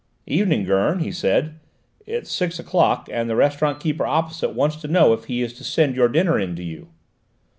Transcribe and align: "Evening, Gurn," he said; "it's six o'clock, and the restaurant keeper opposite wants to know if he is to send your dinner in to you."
"Evening, 0.25 0.63
Gurn," 0.63 0.97
he 0.97 1.11
said; 1.11 1.59
"it's 2.07 2.31
six 2.31 2.57
o'clock, 2.57 3.07
and 3.11 3.29
the 3.29 3.35
restaurant 3.35 3.79
keeper 3.79 4.03
opposite 4.03 4.55
wants 4.55 4.75
to 4.77 4.87
know 4.87 5.13
if 5.13 5.25
he 5.25 5.43
is 5.43 5.53
to 5.53 5.63
send 5.63 5.95
your 5.95 6.07
dinner 6.09 6.39
in 6.39 6.55
to 6.55 6.63
you." 6.63 6.87